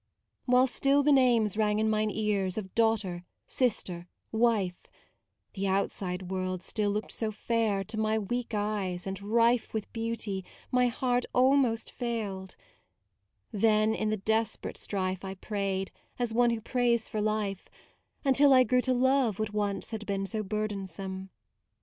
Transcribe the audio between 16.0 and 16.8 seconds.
as one who